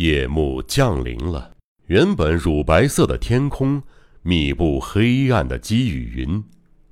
[0.00, 1.50] 夜幕降临了，
[1.88, 3.82] 原本乳白色的天空，
[4.22, 6.42] 密布黑暗的积雨云，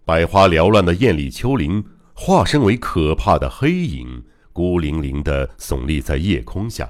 [0.04, 1.82] 百花缭乱的艳丽丘陵，
[2.12, 6.86] 化身为可怕的黑影，孤零零地耸立在夜空下。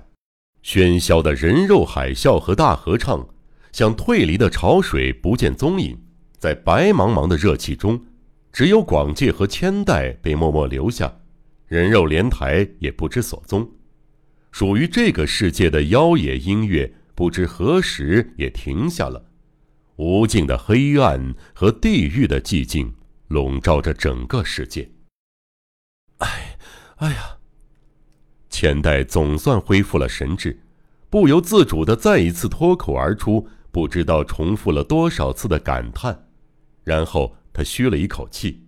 [0.65, 3.25] 喧嚣的人肉海啸和大合唱，
[3.71, 5.97] 像退离的潮水，不见踪影。
[6.37, 8.01] 在白茫茫的热气中，
[8.53, 11.17] 只有广介和千代被默默留下，
[11.69, 13.71] 人肉莲台也不知所踪。
[14.51, 19.25] 属于这个世界的妖冶音乐，不知何时也停下了。
[19.97, 22.95] 无尽的黑暗和地狱的寂静
[23.29, 24.89] 笼罩着整个世界。
[26.19, 26.57] 哎，
[26.97, 27.37] 哎呀！
[28.49, 30.59] 千代总算恢复了神智，
[31.11, 36.27] 不由自主的再一次脱口而出，不知道重复了多少次的感叹。
[36.83, 38.65] 然后他吁了一口气，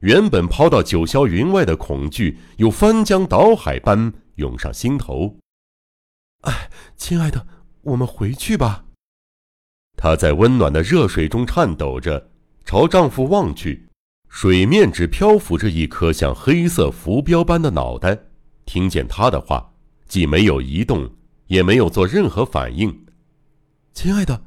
[0.00, 4.12] 原本抛到九霄云外的恐惧，又翻江倒海般。
[4.36, 5.36] 涌上心头。
[6.42, 7.46] 哎，亲爱的，
[7.82, 8.84] 我们回去吧。
[9.96, 12.30] 她在温暖的热水中颤抖着，
[12.64, 13.88] 朝丈夫望去，
[14.28, 18.18] 水面只漂浮着一颗像黑色浮标般的脑袋。
[18.66, 19.72] 听见他的话，
[20.06, 21.10] 既没有移动，
[21.46, 23.06] 也没有做任何反应。
[23.92, 24.44] 亲爱的，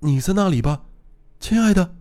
[0.00, 0.84] 你在那里吧？
[1.38, 1.96] 亲爱的。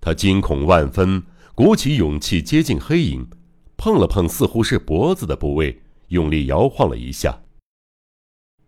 [0.00, 1.22] 她惊恐万分，
[1.54, 3.28] 鼓起勇气接近黑影，
[3.76, 5.82] 碰了碰似乎是脖子的部位。
[6.08, 7.40] 用力摇晃了一下。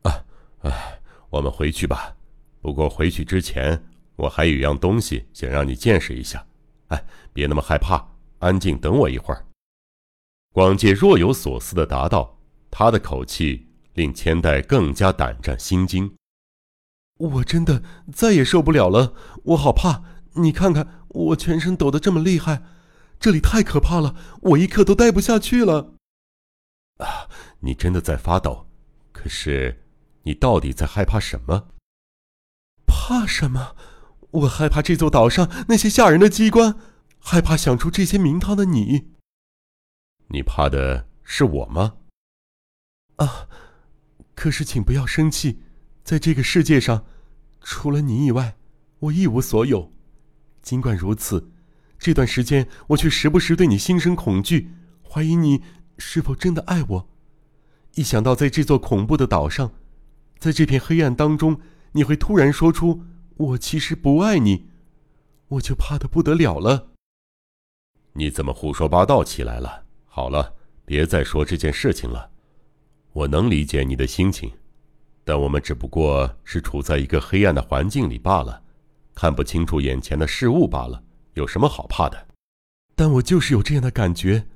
[0.02, 0.24] 啊，
[0.62, 2.16] 哎，我们回去吧。
[2.60, 3.83] 不过回去之前，
[4.16, 6.46] 我还有一样东西想让你见识一下。
[6.88, 8.06] 哎，别那么害怕，
[8.38, 9.46] 安静等我一会儿。
[10.52, 12.38] 广介若有所思的答道，
[12.70, 16.14] 他的口气令千代更加胆战心惊。
[17.18, 20.02] 我真的再也受不了了，我好怕！
[20.34, 22.62] 你看看，我全身抖得这么厉害，
[23.18, 25.94] 这里太可怕了，我一刻都待不下去了。
[27.00, 27.28] 啊，
[27.60, 28.68] 你真的在发抖，
[29.12, 29.82] 可是，
[30.22, 31.68] 你到底在害怕什么？
[32.86, 33.74] 怕什么？
[34.32, 36.76] 我害怕这座岛上那些吓人的机关，
[37.18, 39.10] 害怕想出这些名堂的你。
[40.28, 41.96] 你怕的是我吗？
[43.16, 43.48] 啊，
[44.34, 45.62] 可是请不要生气，
[46.05, 47.05] 在这个世界上，
[47.60, 48.56] 除了你以外，
[49.00, 49.92] 我一无所有。
[50.62, 51.50] 尽管如此，
[51.98, 54.70] 这段时间我却时不时对你心生恐惧，
[55.02, 55.62] 怀疑你。
[56.00, 57.08] 是否真的爱我？
[57.94, 59.72] 一想到在这座恐怖的岛上，
[60.38, 61.61] 在这片黑暗当中，
[61.92, 63.02] 你会突然说出
[63.36, 64.68] “我其实不爱你”，
[65.48, 66.89] 我就怕的不得了了。
[68.14, 69.84] 你怎么胡说八道起来了？
[70.06, 72.30] 好了，别再说这件事情了。
[73.12, 74.50] 我能理解你的心情，
[75.24, 78.62] 但我们只不过是处在一个黑暗的环境里罢了，
[79.14, 81.02] 看不清楚眼前的事物罢了，
[81.34, 82.28] 有什么好怕的？
[82.94, 84.46] 但我就是有这样的感觉。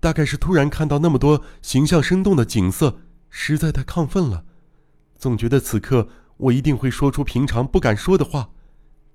[0.00, 3.00] 大概是突然看到那么多形象生动的景色，
[3.30, 4.44] 实在太亢奋了，
[5.16, 8.50] 总觉得此刻我一定会说出平常不敢说的话。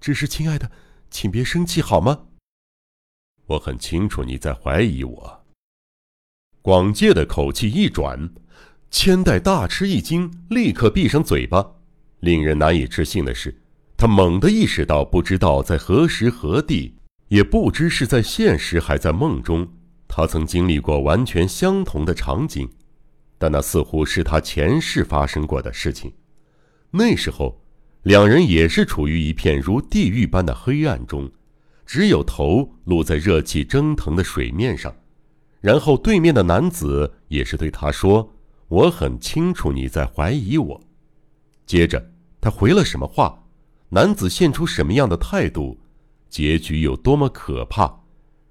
[0.02, 0.70] 只是，亲爱的，
[1.10, 2.26] 请别生气好吗？
[3.46, 5.46] 我很清楚你在怀疑我。
[6.62, 8.34] 广介的口气一转，
[8.92, 11.76] 千代大吃一惊，立刻闭上嘴巴。
[12.20, 13.62] 令人难以置信的是，
[13.98, 16.96] 他猛地意识到，不知道在何时何地，
[17.30, 19.68] 也不知是在现实还在梦中。
[20.16, 22.70] 他曾经历过完全相同的场景，
[23.40, 26.14] 但那似乎是他前世发生过的事情。
[26.92, 27.60] 那时候，
[28.04, 31.32] 两人也是处于一片如地狱般的黑暗中，
[31.84, 34.96] 只有头露在热气蒸腾的水面上。
[35.60, 38.36] 然后，对面的男子也是对他说
[38.70, 40.80] ：“我很清楚你在怀疑我。”
[41.66, 43.44] 接着，他回了什么话？
[43.90, 45.80] 男子现出什么样的态度？
[46.30, 48.04] 结局有多么可怕？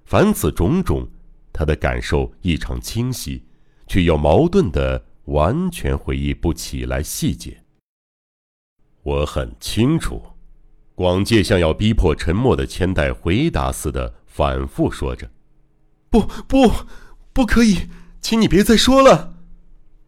[0.03, 1.07] 凡此种种。
[1.53, 3.43] 他的感受异常清晰，
[3.85, 7.63] 却又矛盾的完全回忆不起来细节。
[9.03, 10.21] 我很清楚，
[10.95, 15.29] 广介像要逼迫沉默的千代回答似的反复说着
[16.09, 16.71] ：“不不，
[17.31, 17.87] 不可以，
[18.19, 19.35] 请你别再说了。”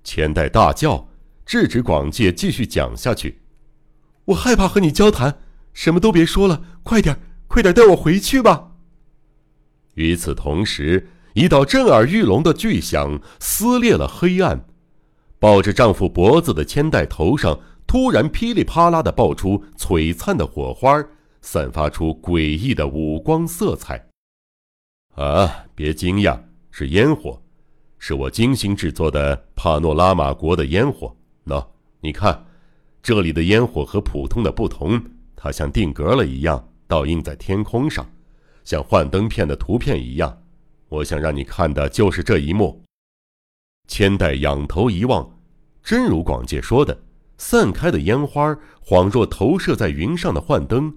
[0.03, 1.07] 千代大叫，
[1.45, 3.41] 制止广介继续讲下去。
[4.25, 5.37] “我害怕和你交谈，
[5.73, 8.71] 什么都别说了，快点，快点带我回去吧。”
[9.93, 11.09] 与此同时。
[11.35, 14.65] 一道震耳欲聋的巨响撕裂了黑暗，
[15.37, 21.03] 抱着丈夫脖子的千代头上突然噼里啪啦的爆出璀璨的火花，
[21.41, 24.07] 散发出诡异的五光色彩。
[25.15, 26.39] 啊，别惊讶，
[26.71, 27.41] 是烟火，
[27.99, 31.13] 是我精心制作的帕诺拉玛国的烟火。
[31.47, 31.61] 喏，
[31.99, 32.45] 你看，
[33.03, 35.03] 这里的烟火和普通的不同，
[35.35, 38.09] 它像定格了一样倒映在天空上，
[38.63, 40.41] 像幻灯片的图片一样。
[40.95, 42.83] 我想让你看的就是这一幕。
[43.87, 45.39] 千代仰头一望，
[45.83, 46.97] 真如广介说的，
[47.37, 50.95] 散开的烟花恍若投射在云上的幻灯，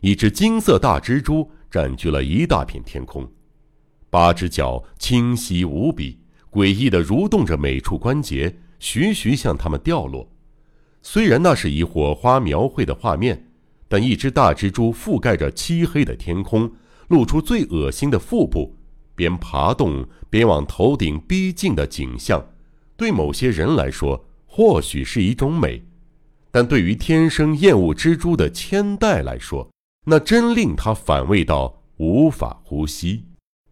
[0.00, 3.30] 一只金色大蜘蛛占据了一大片天空，
[4.10, 6.18] 八只脚清晰无比，
[6.50, 10.28] 诡异的蠕动着每处关节，徐徐向它们掉落。
[11.02, 13.48] 虽然那是以火花描绘的画面，
[13.86, 16.72] 但一只大蜘蛛覆盖着漆黑的天空，
[17.06, 18.74] 露出最恶心的腹部，
[19.16, 22.46] 边爬动边往头顶逼近的景象，
[22.96, 24.24] 对某些人来说。
[24.48, 25.84] 或许是一种美，
[26.50, 29.68] 但对于天生厌恶蜘蛛的千代来说，
[30.06, 33.26] 那真令他反胃到无法呼吸。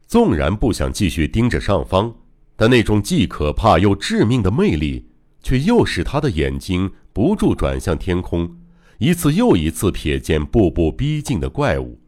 [0.06, 2.14] 纵然不想继续盯着上方，
[2.54, 5.08] 但那种既可怕又致命的魅力，
[5.42, 8.54] 却又使他的眼睛不住转向天空，
[8.98, 11.98] 一次又一次瞥见步步逼近的怪物。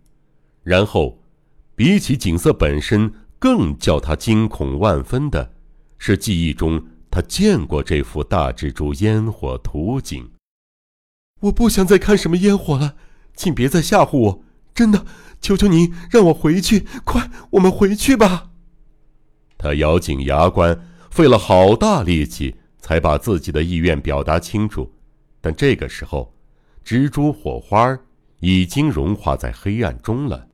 [0.62, 1.19] 然后，
[1.75, 3.11] 比起景色本身，
[3.46, 5.52] 更叫他惊恐万分的，
[5.98, 6.84] 是记忆中。
[7.08, 10.32] 他见过这幅大蜘蛛烟火图景。
[11.43, 12.96] 我不想再看什么烟火了，
[13.37, 14.43] 请别再吓唬我！
[14.75, 15.06] 真的，
[15.40, 16.88] 求求您让我回去！
[17.04, 18.50] 快，我们回去吧。
[19.56, 24.92] 他咬紧牙关，费了好大力气才把自己的意愿表达清楚。
[25.40, 26.34] 但这个时候，
[26.84, 27.96] 蜘蛛火花
[28.40, 30.49] 已经融化在黑暗中了。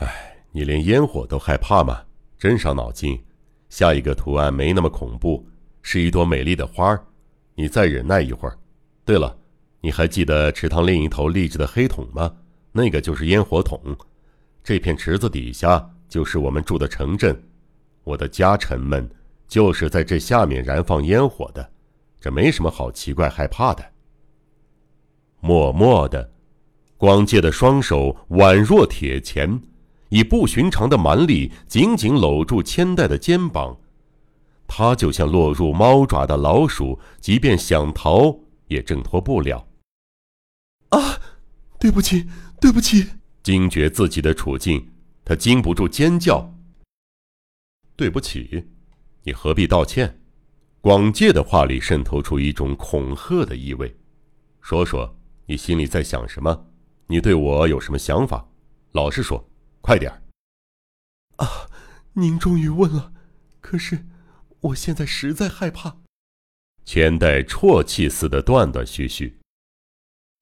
[0.00, 2.02] 唉，你连烟火都害怕吗？
[2.38, 3.18] 真伤脑筋。
[3.68, 5.46] 下一个图案没那么恐怖，
[5.82, 7.04] 是一朵美丽的花儿。
[7.54, 8.58] 你再忍耐一会儿。
[9.04, 9.36] 对了，
[9.80, 12.34] 你还记得池塘另一头立着的黑桶吗？
[12.72, 13.80] 那个就是烟火桶。
[14.62, 17.40] 这片池子底下就是我们住的城镇，
[18.04, 19.08] 我的家臣们
[19.46, 21.70] 就是在这下面燃放烟火的。
[22.20, 23.84] 这没什么好奇怪害怕的。
[25.40, 26.30] 默默的，
[26.96, 29.60] 光介的双手宛若铁钳。
[30.10, 33.76] 以不寻常的蛮力紧紧搂住千代的肩膀，
[34.66, 39.66] 他就像落入猫爪的老鼠，即便想逃也挣脱不了。
[40.90, 41.20] 啊，
[41.78, 42.26] 对不起，
[42.60, 43.06] 对不起！
[43.42, 44.90] 惊觉自己的处境，
[45.24, 46.52] 他禁不住尖叫。
[47.96, 48.66] 对不起，
[49.22, 50.20] 你何必道歉？
[50.80, 53.96] 广介的话里渗透出一种恐吓的意味。
[54.60, 55.16] 说说
[55.46, 56.66] 你心里在想什么？
[57.06, 58.48] 你对我有什么想法？
[58.92, 59.49] 老实说。
[59.80, 60.22] 快点儿！
[61.36, 61.68] 啊，
[62.12, 63.12] 您终于问了，
[63.60, 64.06] 可是
[64.60, 65.96] 我现在实在害怕。
[66.84, 69.38] 千代啜泣似的断断续续。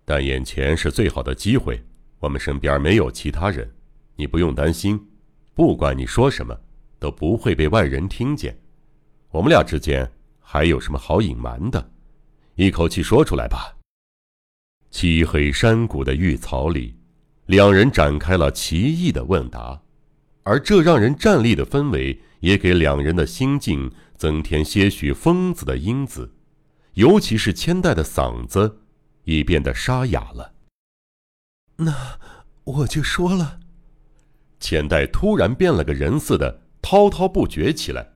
[0.04, 1.84] 但眼前是最好的机会，
[2.18, 3.70] 我们身边没有其他人，
[4.16, 5.08] 你不用担心。
[5.54, 6.58] 不管你说什么，
[6.98, 8.58] 都不会被外人听见。
[9.30, 10.10] 我们俩之间
[10.40, 11.92] 还有什么好隐瞒的？
[12.56, 13.76] 一口气说出来吧。
[14.90, 16.97] 漆黑山谷的玉槽里。
[17.48, 19.80] 两人展开了奇异的问答，
[20.42, 26.34] 而这让人站立的氛围也给两人的心境增添些许疯子的因子，
[26.92, 28.80] 尤其是千代的嗓子
[29.24, 30.52] 已变得沙哑了。
[31.76, 32.18] 那
[32.64, 33.60] 我就说了，
[34.60, 38.10] 千代突然变了个人似的滔滔不绝起来。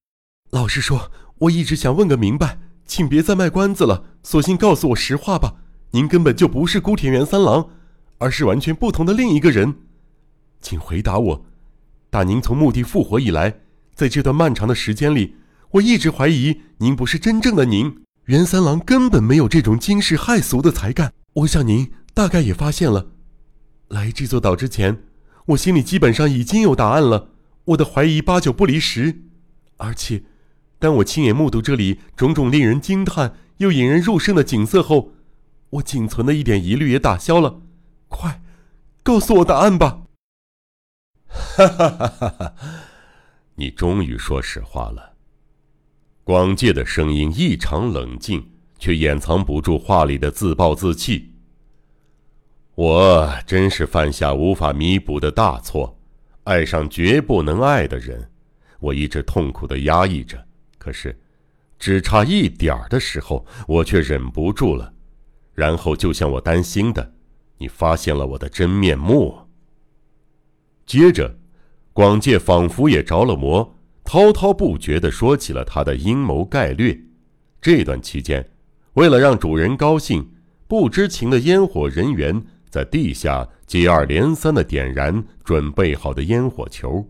[0.51, 5.55] 老实说，我一直想问个明白，请别再卖关子了，索性告诉我实话吧。
[5.93, 7.71] 您根本就不是孤田园三郎。
[8.23, 9.75] 而是完全不同的另一个人，
[10.61, 11.45] 请回答我。
[12.09, 13.59] 打您从墓地复活以来，
[13.97, 15.35] 在这段漫长的时间里，
[15.73, 17.97] 我一直怀疑您不是真正的您。
[18.27, 21.13] 袁三郎根本没有这种惊世骇俗的才干。
[21.33, 23.09] 我想您大概也发现了。
[23.89, 25.03] 来这座岛之前，
[25.47, 27.31] 我心里基本上已经有答案了。
[27.65, 29.23] 我的怀疑八九不离十。
[29.79, 30.23] 而且，
[30.79, 35.15] 当我亲眼目睹这里种种令人惊叹又引人入胜的景色后，
[35.71, 37.62] 我仅存的一点疑虑也打消了。
[38.13, 38.43] 快，
[39.03, 40.03] 告诉我答案吧！
[41.29, 42.55] 哈哈哈哈哈！
[43.55, 45.15] 你终于说实话了。
[46.23, 51.33] 广介的声音异常冷静，却掩藏不住话里的自暴自弃。
[52.75, 55.99] 我真是犯下无法弥补的大错，
[56.45, 58.31] 爱上绝不能爱的人。
[58.79, 60.47] 我一直痛苦的压抑着，
[60.79, 61.19] 可是，
[61.79, 64.93] 只差一点儿的时候，我却忍不住了。
[65.55, 67.13] 然后，就像我担心的。
[67.63, 69.39] 你发现了我的真面目。
[70.85, 71.37] 接着，
[71.93, 77.01] 广介仿佛也着了魔，滔滔不绝地说起了他的阴谋概略。
[77.61, 78.51] 这段期间，
[78.95, 80.29] 为了让主人高兴，
[80.67, 87.07] 不知情的烟火人员在地下接二连三地点燃准备好的烟火球，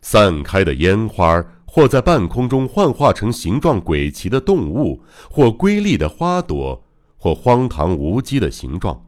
[0.00, 9.02] 散开的烟花或在半空中幻化成形状诡奇的动物，或瑰丽的花朵，或荒唐无稽的形状。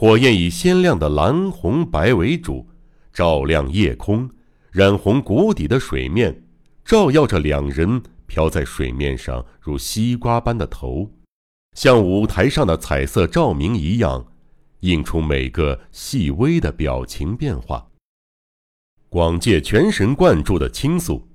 [0.00, 2.68] 火焰以鲜亮的蓝、红、白为主，
[3.12, 4.30] 照亮夜空，
[4.70, 6.44] 染红谷底的水面，
[6.84, 11.10] 照耀着两人飘在水面上如西瓜般的头，
[11.72, 14.24] 像舞台上的彩色照明一样，
[14.82, 17.84] 映出每个细微的表情变化。
[19.08, 21.26] 广介全神贯注的倾诉，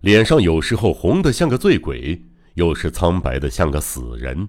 [0.00, 2.20] 脸上有时候红得像个醉鬼，
[2.54, 4.48] 有时苍白得像个死人，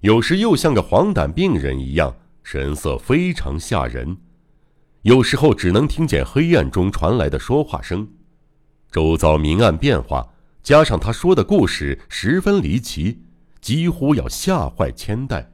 [0.00, 2.14] 有时又像个黄疸病人一样，
[2.46, 4.18] 神色非常吓人。
[5.02, 8.08] 有时候只能听见黑暗中传来的说话声，
[8.88, 10.24] 周遭明暗变化，
[10.62, 13.20] 加上他说的故事十分离奇，
[13.60, 15.50] 几乎要吓坏千代。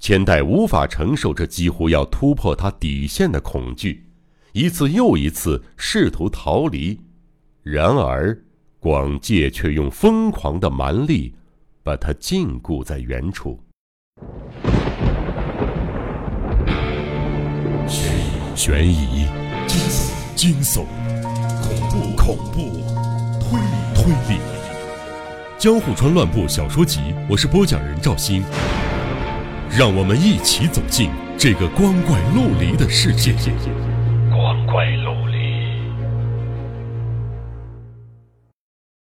[0.00, 4.04] 千代无法承受这几乎要突破他底线的恐惧。
[4.50, 7.00] 一次又一次试图逃离，
[7.62, 8.36] 然而
[8.80, 11.36] 广介却用疯狂的蛮力
[11.84, 13.60] 把他禁锢在原处。
[18.54, 19.26] 悬疑、
[19.66, 20.84] 惊悚、惊悚
[21.62, 22.60] 恐怖、恐怖、
[23.38, 24.38] 推理、推理，
[25.58, 28.42] 《江户川乱步小说集》，我是播讲人赵鑫，
[29.70, 33.34] 让我们一起走进这个光怪陆离的世界。
[34.30, 35.03] 光怪陆。